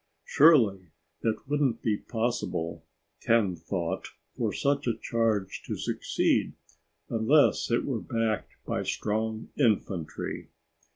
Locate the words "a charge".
4.87-5.61